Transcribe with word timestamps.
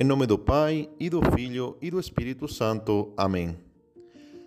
Em 0.00 0.04
nome 0.04 0.28
do 0.28 0.38
Pai, 0.38 0.88
e 1.00 1.10
do 1.10 1.20
Filho, 1.34 1.76
e 1.82 1.90
do 1.90 1.98
Espírito 1.98 2.46
Santo. 2.46 3.12
Amém. 3.16 3.58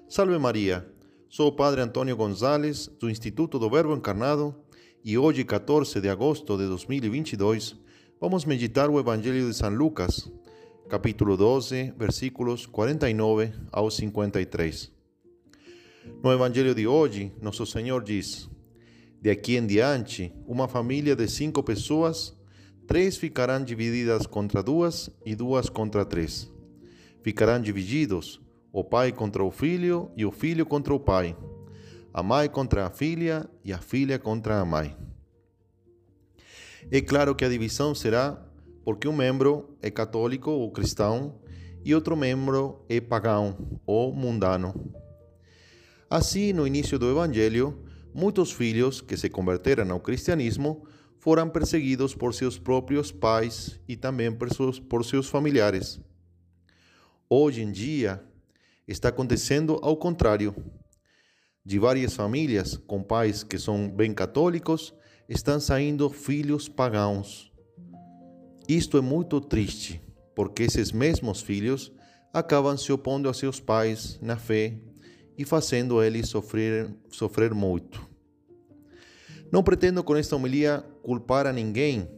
Salve 0.08 0.38
Maria, 0.38 0.88
sou 1.28 1.50
o 1.50 1.52
Padre 1.52 1.82
Antônio 1.82 2.16
Gonzalez, 2.16 2.88
do 2.98 3.10
Instituto 3.10 3.60
do 3.60 3.70
Verbo 3.70 3.94
Encarnado, 3.94 4.56
e 5.04 5.18
hoje, 5.18 5.44
14 5.44 6.00
de 6.00 6.08
agosto 6.08 6.58
de 6.58 6.68
2022, 6.68 7.76
vamos 8.18 8.46
meditar 8.46 8.90
o 8.90 8.98
Evangelho 8.98 9.46
de 9.46 9.54
São 9.54 9.68
Lucas, 9.68 10.32
capítulo 10.88 11.36
12, 11.36 11.96
versículos 11.98 12.66
49 12.66 13.52
ao 13.74 13.92
53. 13.92 14.90
No 16.24 16.32
Evangelho 16.32 16.74
de 16.74 16.88
hoje, 16.88 17.30
Nosso 17.42 17.66
Senhor 17.66 18.02
diz: 18.02 18.50
De 19.22 19.30
aqui 19.30 19.58
em 19.58 19.68
diante, 19.68 20.32
uma 20.48 20.70
família 20.70 21.14
de 21.14 21.28
cinco 21.28 21.62
pessoas 21.62 22.40
Três 22.88 23.18
ficarão 23.18 23.64
divididas 23.64 24.26
contra 24.26 24.62
duas 24.62 25.10
e 25.26 25.36
duas 25.36 25.70
contra 25.70 26.04
três. 26.04 26.52
Ficarão 27.24 27.62
divididos 27.62 28.42
o 28.74 28.84
pai 28.84 29.12
contra 29.12 29.44
o 29.44 29.52
filho 29.52 30.12
e 30.16 30.26
o 30.26 30.32
filho 30.32 30.66
contra 30.66 30.94
o 30.94 31.00
pai, 31.00 31.36
a 32.14 32.24
mãe 32.24 32.50
contra 32.50 32.86
a 32.88 32.90
filha 32.90 33.50
e 33.64 33.72
a 33.72 33.78
filha 33.78 34.18
contra 34.18 34.60
a 34.60 34.66
mãe. 34.66 34.96
É 36.90 37.02
claro 37.02 37.36
que 37.36 37.46
a 37.46 37.50
divisão 37.50 37.94
será 37.94 38.42
porque 38.84 39.08
um 39.08 39.16
membro 39.16 39.78
é 39.82 39.92
católico 39.92 40.50
ou 40.50 40.72
cristão 40.72 41.40
e 41.84 41.94
outro 41.94 42.16
membro 42.16 42.84
é 42.90 43.00
pagão 43.00 43.80
ou 43.86 44.14
mundano. 44.14 44.74
Assim, 46.10 46.52
no 46.52 46.68
início 46.68 47.00
do 47.00 47.10
Evangelho, 47.10 47.86
muitos 48.14 48.52
filhos 48.52 49.00
que 49.00 49.16
se 49.16 49.30
converteram 49.30 49.90
ao 49.92 50.00
cristianismo 50.00 50.86
foram 51.22 51.48
perseguidos 51.48 52.16
por 52.16 52.34
seus 52.34 52.58
próprios 52.58 53.12
pais 53.12 53.80
e 53.88 53.96
também 53.96 54.32
por 54.32 54.52
seus, 54.52 54.80
por 54.80 55.06
seus 55.06 55.28
familiares. 55.30 56.02
Hoje 57.30 57.62
em 57.62 57.72
dia, 57.72 58.24
está 58.88 59.10
acontecendo 59.10 59.80
ao 59.84 59.96
contrário. 59.96 60.56
De 61.64 61.78
várias 61.78 62.16
famílias 62.16 62.76
com 62.76 63.04
pais 63.04 63.44
que 63.44 63.60
são 63.60 63.88
bem 63.88 64.16
católicos, 64.16 64.96
estão 65.30 65.60
saindo 65.60 66.10
filhos 66.10 66.68
pagãos. 66.68 67.54
Isto 68.68 68.98
é 68.98 69.02
muito 69.02 69.40
triste, 69.40 70.02
porque 70.36 70.64
esses 70.64 70.92
mesmos 70.92 71.40
filhos 71.40 71.92
acabam 72.34 72.76
se 72.76 72.92
opondo 72.92 73.30
a 73.30 73.34
seus 73.36 73.60
pais 73.60 74.18
na 74.24 74.38
fé 74.38 74.76
e 75.38 75.46
fazendo 75.46 76.02
eles 76.02 76.30
sofrer, 76.30 76.92
sofrer 77.12 77.54
muito. 77.54 78.11
Não 79.52 79.62
pretendo 79.62 80.02
com 80.02 80.16
esta 80.16 80.36
homilia 80.36 80.84
culpar 81.04 81.46
a 81.46 81.52
ninguém, 81.52 82.10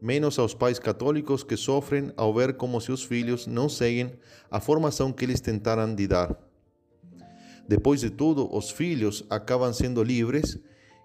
menos 0.00 0.38
aos 0.38 0.54
pais 0.54 0.78
católicos 0.78 1.42
que 1.42 1.56
sofrem 1.56 2.12
ao 2.16 2.32
ver 2.32 2.54
como 2.54 2.80
seus 2.80 3.02
filhos 3.02 3.48
não 3.48 3.68
seguem 3.68 4.12
a 4.48 4.60
formação 4.60 5.12
que 5.12 5.24
eles 5.24 5.40
tentaram 5.40 5.92
de 5.92 6.06
dar. 6.06 6.38
Depois 7.68 8.00
de 8.00 8.10
tudo, 8.10 8.48
os 8.54 8.70
filhos 8.70 9.24
acabam 9.28 9.72
sendo 9.72 10.02
livres 10.04 10.58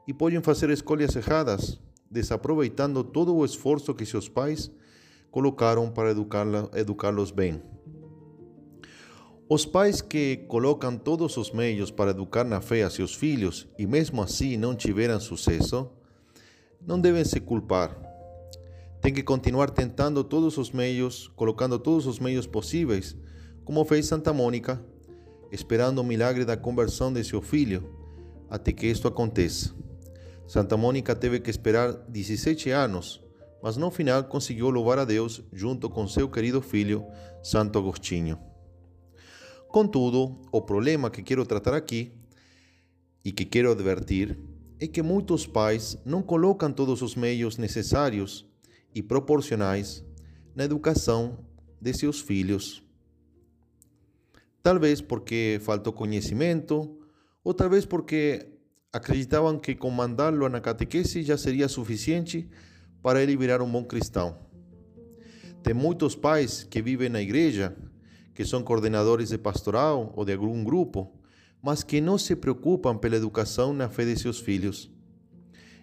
e 0.07 0.13
podem 0.13 0.41
fazer 0.41 0.69
escolhas 0.69 1.15
erradas, 1.15 1.79
desaproveitando 2.09 3.03
todo 3.03 3.35
o 3.35 3.43
esforço 3.43 3.95
que 3.95 4.05
seus 4.05 4.29
pais 4.29 4.71
colocaram 5.31 5.89
para 5.89 6.11
educá-los 6.11 7.31
bem. 7.31 7.61
Os 9.49 9.65
pais 9.65 10.01
que 10.01 10.43
colocam 10.49 10.97
todos 10.97 11.37
os 11.37 11.51
meios 11.51 11.89
para 11.89 12.11
educar 12.11 12.43
na 12.43 12.59
fé 12.59 12.83
a 12.83 12.89
seus 12.89 13.15
filhos 13.15 13.65
e 13.79 13.87
mesmo 13.87 14.21
assim 14.21 14.57
não 14.57 14.75
tiveram 14.75 15.21
sucesso, 15.21 15.89
não 16.85 16.99
devem 16.99 17.23
se 17.23 17.39
culpar. 17.39 17.97
Tem 19.01 19.13
que 19.13 19.23
continuar 19.23 19.69
tentando 19.69 20.21
todos 20.21 20.57
os 20.57 20.71
meios, 20.71 21.29
colocando 21.29 21.79
todos 21.79 22.05
os 22.07 22.19
meios 22.19 22.45
possíveis, 22.45 23.15
como 23.63 23.85
fez 23.85 24.05
Santa 24.05 24.33
Mônica, 24.33 24.83
esperando 25.49 25.99
o 25.99 26.03
milagre 26.03 26.43
da 26.43 26.57
conversão 26.57 27.13
de 27.13 27.23
seu 27.23 27.41
filho, 27.41 27.89
até 28.49 28.73
que 28.73 28.85
isto 28.85 29.07
aconteça. 29.07 29.73
Santa 30.45 30.75
Mônica 30.75 31.15
teve 31.15 31.39
que 31.39 31.49
esperar 31.49 31.93
17 31.93 32.69
anos, 32.71 33.23
mas 33.63 33.77
no 33.77 33.89
final 33.91 34.25
conseguiu 34.25 34.69
louvar 34.69 34.99
a 34.99 35.05
Deus 35.05 35.41
junto 35.53 35.89
com 35.89 36.05
seu 36.05 36.27
querido 36.27 36.61
filho, 36.61 37.05
Santo 37.41 37.79
Agostinho. 37.79 38.37
Contudo, 39.69 40.39
o 40.51 40.61
problema 40.61 41.09
que 41.09 41.21
quero 41.21 41.45
tratar 41.45 41.73
aqui 41.73 42.11
e 43.23 43.31
que 43.31 43.45
quero 43.45 43.71
advertir 43.71 44.37
é 44.79 44.87
que 44.87 45.01
muitos 45.01 45.45
pais 45.45 45.97
não 46.05 46.21
colocam 46.21 46.71
todos 46.71 47.01
os 47.01 47.15
meios 47.15 47.57
necessários 47.57 48.45
e 48.95 49.03
proporcionais 49.03 50.03
na 50.55 50.63
educação 50.63 51.45
de 51.81 51.93
seus 51.93 52.19
filhos. 52.21 52.83
Talvez 54.63 55.01
porque 55.01 55.59
faltou 55.61 55.93
conhecimento, 55.93 56.97
ou 57.43 57.53
talvez 57.53 57.85
porque 57.85 58.47
acreditavam 58.91 59.59
que 59.59 59.75
com 59.75 59.89
mandá-lo 59.89 60.47
na 60.49 60.61
catequese 60.61 61.23
já 61.23 61.37
seria 61.37 61.67
suficiente 61.67 62.49
para 63.01 63.21
ele 63.21 63.37
virar 63.37 63.61
um 63.61 63.71
bom 63.71 63.83
cristão. 63.83 64.37
Tem 65.63 65.73
muitos 65.73 66.15
pais 66.15 66.63
que 66.63 66.81
vivem 66.81 67.09
na 67.09 67.21
igreja 67.21 67.75
que 68.37 68.45
são 68.45 68.61
coordenadores 68.61 69.29
de 69.29 69.37
pastoral 69.39 70.13
ou 70.15 70.23
de 70.23 70.31
algum 70.31 70.63
grupo, 70.63 71.11
mas 71.59 71.81
que 71.81 71.99
não 71.99 72.19
se 72.19 72.35
preocupam 72.35 72.95
pela 72.95 73.15
educação 73.15 73.73
na 73.73 73.89
fé 73.89 74.05
de 74.05 74.15
seus 74.15 74.39
filhos. 74.39 74.91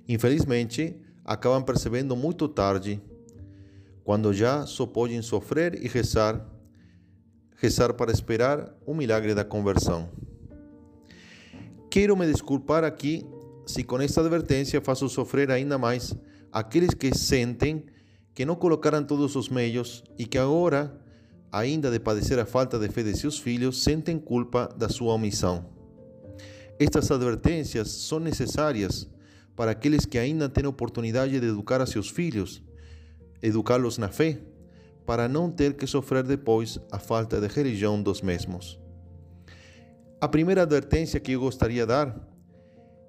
Infelizmente, 0.08 0.94
acabam 1.24 1.64
percebendo 1.64 2.14
muito 2.14 2.46
tarde, 2.46 3.02
quando 4.04 4.32
já 4.32 4.64
só 4.66 4.86
podem 4.86 5.20
sofrer 5.20 5.84
e 5.84 5.88
rezar, 5.88 6.48
rezar 7.56 7.92
para 7.92 8.12
esperar 8.12 8.72
o 8.86 8.94
milagre 8.94 9.34
da 9.34 9.44
conversão. 9.44 10.08
Quero 11.90 12.16
me 12.16 12.24
desculpar 12.24 12.84
aqui 12.84 13.26
se 13.66 13.82
com 13.82 14.00
esta 14.00 14.20
advertência 14.20 14.80
faço 14.80 15.08
sofrer 15.08 15.50
ainda 15.50 15.76
mais 15.76 16.14
aqueles 16.52 16.94
que 16.94 17.12
sentem 17.18 17.84
que 18.32 18.44
não 18.44 18.54
colocaram 18.54 19.02
todos 19.02 19.34
os 19.34 19.48
meios 19.48 20.04
e 20.16 20.24
que 20.24 20.38
agora 20.38 21.02
ainda 21.54 21.90
de 21.90 22.00
padecer 22.00 22.38
a 22.38 22.44
falta 22.44 22.78
de 22.78 22.88
fé 22.88 23.02
de 23.04 23.16
seus 23.16 23.38
filhos, 23.38 23.82
sentem 23.82 24.18
culpa 24.18 24.68
da 24.76 24.88
sua 24.88 25.14
omissão. 25.14 25.64
Estas 26.80 27.10
advertências 27.10 27.88
são 27.90 28.18
necessárias 28.18 29.08
para 29.54 29.70
aqueles 29.70 30.04
que 30.04 30.18
ainda 30.18 30.48
têm 30.48 30.66
oportunidade 30.66 31.38
de 31.38 31.46
educar 31.46 31.80
a 31.80 31.86
seus 31.86 32.10
filhos, 32.10 32.60
educá-los 33.40 33.98
na 33.98 34.08
fé, 34.08 34.40
para 35.06 35.28
não 35.28 35.48
ter 35.48 35.74
que 35.74 35.86
sofrer 35.86 36.24
depois 36.24 36.80
a 36.90 36.98
falta 36.98 37.40
de 37.40 37.46
religião 37.46 38.02
dos 38.02 38.20
mesmos. 38.20 38.80
A 40.20 40.26
primeira 40.26 40.62
advertência 40.62 41.20
que 41.20 41.32
eu 41.32 41.40
gostaria 41.40 41.82
de 41.82 41.86
dar 41.86 42.28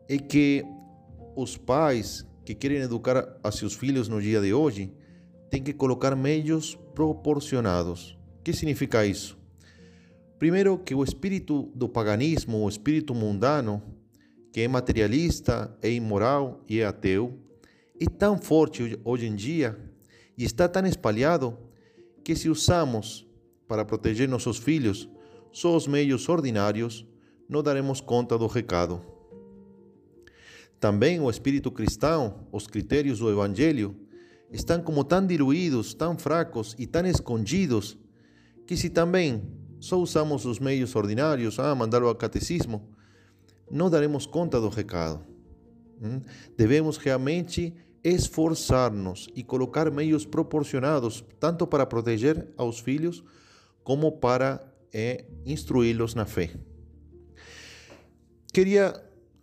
é 0.08 0.18
que 0.20 0.64
os 1.36 1.58
pais 1.58 2.24
que 2.44 2.54
querem 2.54 2.78
educar 2.78 3.40
a 3.44 3.52
seus 3.52 3.74
filhos 3.74 4.08
no 4.08 4.22
dia 4.22 4.40
de 4.40 4.54
hoje 4.54 4.94
têm 5.50 5.64
que 5.64 5.74
colocar 5.74 6.16
meios 6.16 6.76
proporcionados. 6.94 8.16
Que 8.46 8.54
significa 8.54 9.04
isso? 9.04 9.36
Primeiro, 10.38 10.78
que 10.78 10.94
o 10.94 11.04
espírito 11.04 11.72
do 11.74 11.90
paganismo, 11.90 12.64
o 12.64 12.70
espírito 12.70 13.16
mundano, 13.16 13.82
que 14.54 14.62
é 14.62 14.68
materialista, 14.68 15.76
é 15.82 15.92
imoral 15.92 16.64
e 16.70 16.80
é 16.80 16.86
ateu, 16.86 17.40
é 18.00 18.06
tão 18.06 18.38
forte 18.38 19.00
hoje 19.04 19.26
em 19.26 19.36
dia 19.36 19.76
e 20.38 20.44
está 20.44 20.70
tão 20.70 20.86
espalhado 20.86 21.58
que 22.24 22.36
se 22.36 22.48
usamos 22.48 23.26
para 23.68 23.84
proteger 23.84 24.30
nossos 24.30 24.60
filhos 24.60 25.10
só 25.52 25.76
os 25.76 25.88
meios 25.88 26.30
ordinários, 26.30 27.04
não 27.50 27.64
daremos 27.64 28.00
conta 28.00 28.38
do 28.38 28.46
recado. 28.46 29.02
Também 30.80 31.20
o 31.20 31.32
espírito 31.32 31.72
cristão, 31.72 32.46
os 32.52 32.68
critérios 32.68 33.18
do 33.18 33.32
evangelho, 33.32 33.96
estão 34.52 34.80
como 34.84 35.04
tão 35.04 35.26
diluídos, 35.26 35.96
tão 35.96 36.16
fracos 36.16 36.76
e 36.78 36.86
tão 36.86 37.08
escondidos 37.08 37.98
que 38.66 38.76
se 38.76 38.90
também 38.90 39.44
só 39.80 40.00
usamos 40.00 40.46
os 40.46 40.60
meios 40.60 40.96
ordinários, 40.96 41.60
ah, 41.60 41.76
mandá-lo 41.76 42.08
ao 42.08 42.16
catecismo, 42.16 42.90
não 43.70 43.90
daremos 43.90 44.26
conta 44.26 44.60
do 44.60 44.70
recado. 44.70 45.24
Devemos 46.58 46.98
realmente 46.98 47.74
esforçar-nos 48.04 49.30
e 49.36 49.44
colocar 49.44 49.90
meios 49.90 50.26
proporcionados, 50.26 51.24
tanto 51.40 51.66
para 51.66 51.86
proteger 51.86 52.48
aos 52.58 52.80
filhos, 52.80 53.24
como 53.84 54.12
para 54.12 54.72
é, 54.94 55.26
instruí-los 55.46 56.16
na 56.16 56.26
fé. 56.26 56.52
Queria 58.54 58.94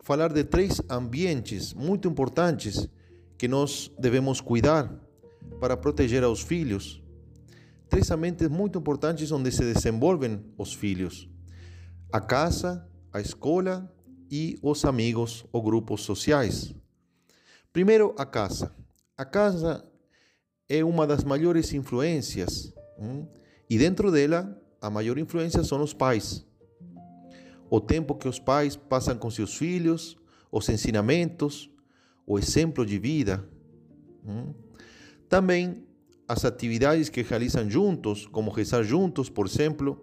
falar 0.00 0.32
de 0.32 0.44
três 0.44 0.80
ambientes 0.88 1.74
muito 1.74 2.08
importantes 2.08 2.88
que 3.36 3.48
nós 3.48 3.90
devemos 3.98 4.40
cuidar 4.40 4.92
para 5.60 5.76
proteger 5.76 6.24
aos 6.24 6.40
filhos 6.40 7.01
três 7.92 8.10
ambientes 8.10 8.48
muito 8.48 8.78
importantes 8.78 9.30
onde 9.32 9.52
se 9.52 9.70
desenvolvem 9.70 10.42
os 10.56 10.72
filhos: 10.72 11.28
a 12.10 12.22
casa, 12.22 12.88
a 13.12 13.20
escola 13.20 13.94
e 14.30 14.58
os 14.62 14.86
amigos 14.86 15.44
ou 15.52 15.62
grupos 15.62 16.00
sociais. 16.00 16.74
Primeiro, 17.70 18.14
a 18.16 18.24
casa. 18.24 18.74
A 19.14 19.26
casa 19.26 19.84
é 20.70 20.82
uma 20.82 21.06
das 21.06 21.22
maiores 21.22 21.74
influências 21.74 22.72
E 23.68 23.76
dentro 23.76 24.10
dela, 24.10 24.58
a 24.80 24.88
maior 24.88 25.18
influência 25.18 25.62
são 25.62 25.82
os 25.82 25.92
pais. 25.92 26.46
O 27.68 27.78
tempo 27.78 28.14
que 28.14 28.26
os 28.26 28.38
pais 28.38 28.74
passam 28.74 29.18
com 29.18 29.30
seus 29.30 29.54
filhos, 29.54 30.16
os 30.50 30.66
ensinamentos, 30.70 31.70
o 32.26 32.38
exemplo 32.38 32.86
de 32.86 32.98
vida. 32.98 33.46
Também 35.28 35.91
as 36.28 36.44
atividades 36.44 37.08
que 37.08 37.22
realizam 37.22 37.68
juntos, 37.68 38.26
como 38.26 38.50
rezar 38.50 38.82
juntos, 38.82 39.28
por 39.28 39.46
exemplo, 39.46 40.00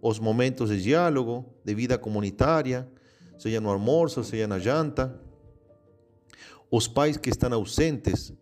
os 0.00 0.18
momentos 0.18 0.70
de 0.70 0.82
diálogo, 0.82 1.44
de 1.64 1.74
vida 1.74 1.98
comunitária, 1.98 2.88
seja 3.36 3.60
no 3.60 3.70
almoço, 3.70 4.24
seja 4.24 4.46
na 4.46 4.58
janta. 4.58 5.20
Os 6.70 6.86
pais 6.86 7.16
que 7.16 7.30
estão 7.30 7.52
ausentes, 7.54 8.32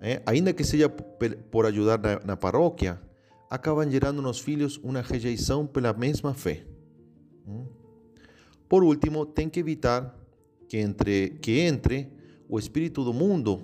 eh, 0.00 0.22
ainda 0.26 0.52
que 0.52 0.64
seja 0.64 0.88
por 0.88 1.66
ajudar 1.66 1.98
na, 1.98 2.20
na 2.24 2.36
paróquia, 2.36 3.00
acabam 3.48 3.88
gerando 3.90 4.22
nos 4.22 4.38
filhos 4.40 4.78
uma 4.82 5.00
rejeição 5.00 5.66
pela 5.66 5.92
mesma 5.92 6.34
fé. 6.34 6.64
Por 8.68 8.84
último, 8.84 9.26
tem 9.26 9.48
que 9.48 9.58
evitar 9.58 10.16
que 10.68 10.78
entre, 10.78 11.30
que 11.42 11.58
entre 11.58 12.12
o 12.48 12.58
espírito 12.58 13.02
do 13.02 13.12
mundo 13.12 13.60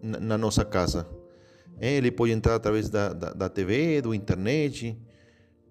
na, 0.00 0.20
na 0.20 0.38
nossa 0.38 0.64
casa. 0.64 1.08
Ele 1.80 2.10
pode 2.10 2.32
entrar 2.32 2.54
através 2.54 2.88
da, 2.88 3.12
da, 3.12 3.32
da 3.32 3.48
TV, 3.48 4.00
do 4.00 4.14
internet, 4.14 4.96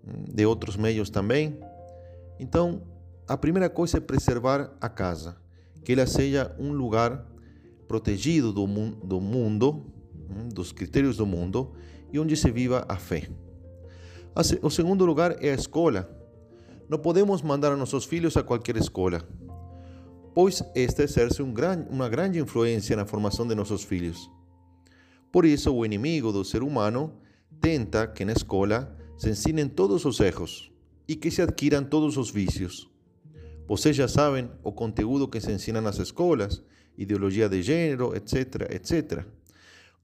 de 0.04 0.46
outros 0.46 0.76
meios 0.76 1.10
também. 1.10 1.58
Então, 2.40 2.82
a 3.28 3.38
primeira 3.38 3.70
coisa 3.70 3.98
é 3.98 4.02
preservar 4.02 4.76
a 4.82 4.90
casa, 4.90 5.38
que 5.84 5.94
ela 5.94 6.06
seja 6.06 6.54
um 6.60 6.74
lugar 6.74 7.26
protegido 7.88 8.52
do, 8.52 8.68
do 8.68 9.22
mundo, 9.22 9.86
dos 10.54 10.72
critérios 10.72 11.18
do 11.18 11.26
mundo, 11.26 11.74
e 12.12 12.20
onde 12.20 12.36
se 12.36 12.52
viva 12.52 12.86
a 12.88 12.98
fé. 12.98 13.30
O 14.62 14.70
segundo 14.70 15.06
lugar 15.06 15.38
é 15.44 15.52
a 15.52 15.56
escola. 15.56 16.10
Não 16.90 16.98
podemos 16.98 17.42
mandar 17.42 17.76
nossos 17.78 18.06
filhos 18.06 18.36
a 18.36 18.44
qualquer 18.44 18.76
escola, 18.78 19.22
pois 20.34 20.62
esta 20.76 21.04
exerce 21.04 21.42
um 21.42 21.54
gran, 21.54 21.86
uma 21.90 22.10
grande 22.10 22.40
influência 22.40 22.96
na 22.96 23.06
formação 23.06 23.48
de 23.48 23.56
nossos 23.56 23.84
filhos. 23.84 24.30
Por 25.34 25.46
isso, 25.46 25.74
o 25.74 25.84
inimigo 25.84 26.32
do 26.32 26.46
ser 26.46 26.62
humano 26.62 27.12
tenta 27.60 28.06
que 28.06 28.24
na 28.24 28.34
escola 28.34 28.96
se 29.18 29.32
ensinem 29.32 29.68
todos 29.68 30.06
os 30.06 30.20
erros 30.20 30.72
e 31.08 31.16
que 31.16 31.32
se 31.32 31.42
adquiram 31.42 31.84
todos 31.84 32.18
os 32.18 32.30
vícios. 32.30 32.88
Vocês 33.68 33.96
já 33.96 34.08
sabem 34.08 34.48
o 34.64 34.72
conteúdo 34.72 35.28
que 35.28 35.42
se 35.42 35.52
ensina 35.52 35.82
nas 35.82 35.98
escolas, 35.98 36.62
ideologia 36.96 37.50
de 37.50 37.64
gênero, 37.64 38.16
etc, 38.16 38.70
etc. 38.70 39.26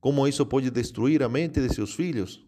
Como 0.02 0.28
isso 0.28 0.48
pode 0.48 0.72
destruir 0.72 1.22
a 1.22 1.30
mente 1.30 1.62
de 1.62 1.72
seus 1.76 1.94
filhos. 1.94 2.44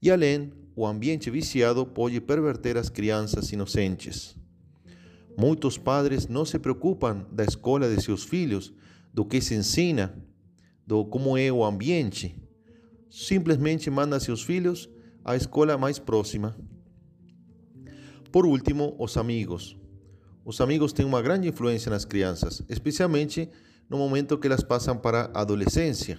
E 0.00 0.10
além, 0.10 0.50
o 0.74 0.86
ambiente 0.86 1.30
viciado 1.30 1.84
pode 1.84 2.22
perverter 2.22 2.78
as 2.78 2.88
crianças 2.88 3.52
inocentes. 3.52 4.34
Muitos 5.36 5.76
padres 5.76 6.26
não 6.26 6.46
se 6.46 6.58
preocupam 6.58 7.26
da 7.30 7.44
escola 7.44 7.94
de 7.94 8.02
seus 8.02 8.24
filhos, 8.24 8.72
do 9.12 9.26
que 9.26 9.42
se 9.42 9.54
ensina, 9.54 10.16
do 10.88 11.04
como 11.04 11.36
é 11.36 11.52
o 11.52 11.62
ambiente. 11.62 12.34
Simplesmente 13.10 13.90
mandam 13.90 14.18
seus 14.18 14.42
filhos 14.42 14.88
à 15.22 15.36
escola 15.36 15.76
mais 15.76 15.98
próxima. 15.98 16.56
Por 18.32 18.46
último, 18.46 18.96
os 18.98 19.18
amigos. 19.18 19.76
Os 20.46 20.62
amigos 20.62 20.94
têm 20.94 21.04
uma 21.04 21.20
grande 21.20 21.46
influência 21.46 21.90
nas 21.90 22.06
crianças, 22.06 22.62
especialmente 22.70 23.50
no 23.86 23.98
momento 23.98 24.38
que 24.38 24.46
elas 24.46 24.62
passam 24.62 24.96
para 24.96 25.30
a 25.34 25.42
adolescência. 25.42 26.18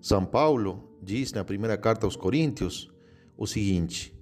São 0.00 0.24
Paulo 0.24 0.98
diz 1.00 1.32
na 1.32 1.44
primeira 1.44 1.78
carta 1.78 2.06
aos 2.06 2.16
Coríntios 2.16 2.90
o 3.36 3.46
seguinte: 3.46 4.12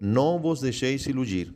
Não 0.00 0.38
vos 0.38 0.60
deixeis 0.60 1.04
iludir. 1.06 1.52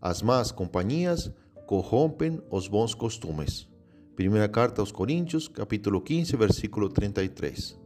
As 0.00 0.20
más 0.20 0.50
companhias 0.50 1.30
corrompem 1.64 2.42
os 2.50 2.66
bons 2.66 2.92
costumes. 2.92 3.68
Primeira 4.16 4.48
carta 4.48 4.80
aos 4.80 4.90
Coríntios, 4.90 5.46
capítulo 5.46 6.00
15, 6.00 6.34
versículo 6.36 6.88
33. 6.88 7.78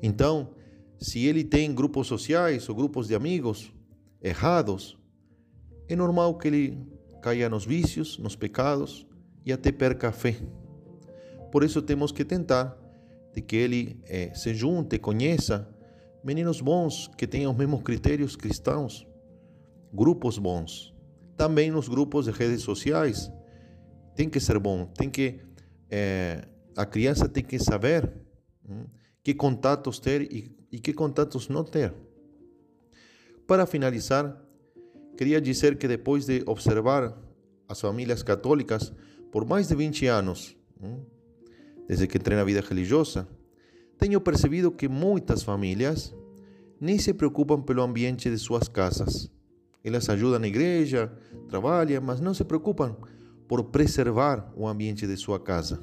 Então, 0.00 0.50
se 1.00 1.26
ele 1.26 1.42
tem 1.42 1.74
grupos 1.74 2.06
sociais 2.06 2.68
ou 2.68 2.76
grupos 2.76 3.08
de 3.08 3.14
amigos 3.16 3.72
errados, 4.22 4.96
é 5.88 5.96
normal 5.96 6.38
que 6.38 6.46
ele 6.46 6.78
caia 7.20 7.48
nos 7.48 7.64
vícios, 7.64 8.18
nos 8.18 8.36
pecados 8.36 9.04
e 9.44 9.52
até 9.52 9.72
perca 9.72 10.10
a 10.10 10.12
fé. 10.12 10.36
Por 11.50 11.64
isso 11.64 11.82
temos 11.82 12.12
que 12.12 12.24
tentar 12.24 12.78
de 13.34 13.42
que 13.42 13.56
ele 13.56 14.00
eh, 14.04 14.30
se 14.32 14.54
junte, 14.54 14.96
conheça 14.96 15.68
meninos 16.22 16.60
bons 16.60 17.10
que 17.18 17.26
tenham 17.26 17.50
os 17.50 17.58
mesmos 17.58 17.82
critérios 17.82 18.36
cristãos, 18.36 19.04
grupos 19.92 20.38
bons. 20.38 20.94
Também 21.36 21.72
nos 21.72 21.88
grupos 21.88 22.26
de 22.26 22.30
redes 22.30 22.62
sociais 22.62 23.28
tem 24.16 24.28
que 24.28 24.40
ser 24.40 24.58
bom, 24.58 24.86
tem 24.86 25.08
que 25.08 25.40
eh, 25.90 26.42
a 26.76 26.84
criança 26.84 27.28
tem 27.28 27.44
que 27.44 27.58
saber 27.58 28.10
hum, 28.68 28.86
que 29.22 29.34
contatos 29.34 30.00
ter 30.00 30.22
e, 30.22 30.56
e 30.72 30.80
que 30.80 30.92
contatos 30.92 31.48
não 31.48 31.62
ter. 31.62 31.94
Para 33.46 33.66
finalizar, 33.66 34.44
Queria 35.16 35.40
dizer 35.40 35.78
que 35.78 35.88
depois 35.88 36.26
de 36.26 36.42
observar 36.46 37.16
as 37.66 37.80
famílias 37.80 38.22
católicas 38.22 38.92
por 39.32 39.46
mais 39.46 39.66
de 39.66 39.74
20 39.74 40.06
anos, 40.06 40.54
desde 41.88 42.06
que 42.06 42.18
entrei 42.18 42.36
na 42.36 42.44
vida 42.44 42.60
religiosa, 42.60 43.26
tenho 43.98 44.20
percebido 44.20 44.70
que 44.70 44.88
muitas 44.88 45.42
famílias 45.42 46.14
nem 46.78 46.98
se 46.98 47.14
preocupam 47.14 47.62
pelo 47.62 47.82
ambiente 47.82 48.30
de 48.30 48.36
suas 48.36 48.68
casas. 48.68 49.30
Elas 49.82 50.08
ajudam 50.10 50.38
na 50.38 50.48
igreja, 50.48 51.10
trabalham, 51.48 52.02
mas 52.02 52.20
não 52.20 52.34
se 52.34 52.44
preocupam 52.44 52.94
por 53.48 53.64
preservar 53.64 54.52
o 54.56 54.66
ambiente 54.66 55.06
de 55.06 55.16
sua 55.16 55.38
casa. 55.38 55.82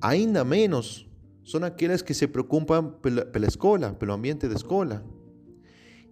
Ainda 0.00 0.44
menos 0.44 1.08
são 1.44 1.62
aquelas 1.64 2.02
que 2.02 2.14
se 2.14 2.26
preocupam 2.26 2.90
pela, 3.02 3.24
pela 3.24 3.46
escola, 3.46 3.92
pelo 3.92 4.12
ambiente 4.12 4.48
da 4.48 4.54
escola. 4.54 5.04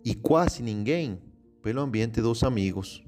E 0.04 0.14
quase 0.14 0.62
ninguém 0.62 1.20
pelo 1.62 1.80
ambiente 1.80 2.20
dos 2.20 2.42
amigos. 2.42 3.02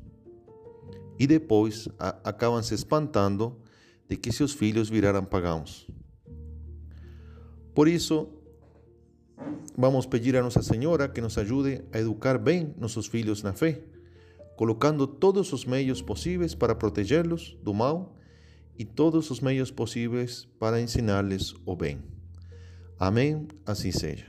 E 1.19 1.27
depois 1.27 1.89
a, 1.99 2.17
acabam 2.25 2.63
se 2.63 2.75
espantando 2.75 3.57
de 4.09 4.17
que 4.17 4.33
seus 4.33 4.53
filhos 4.53 4.89
viraram 4.89 5.25
pagãos. 5.25 5.87
Por 7.75 7.89
isso, 7.89 8.29
vamos 9.77 10.07
pedir 10.07 10.37
a 10.37 10.43
Nossa 10.43 10.63
Senhora 10.63 11.09
que 11.09 11.21
nos 11.21 11.37
ajude 11.37 11.83
a 11.93 11.99
educar 11.99 12.39
bem 12.39 12.75
nossos 12.79 13.07
filhos 13.07 13.43
na 13.43 13.53
fé, 13.53 13.83
colocando 14.57 15.07
todos 15.07 15.53
os 15.53 15.65
meios 15.65 16.01
possíveis 16.01 16.55
para 16.55 16.75
protegê-los 16.75 17.57
do 17.63 17.75
mal 17.75 18.17
e 18.79 18.85
todos 18.85 19.31
os 19.31 19.41
meios 19.41 19.71
possíveis 19.71 20.49
para 20.59 20.81
ensinar-lhes 20.81 21.55
o 21.65 21.77
bem. 21.77 22.03
Amém. 22.99 23.47
Assim 23.67 23.93
seja. 23.93 24.27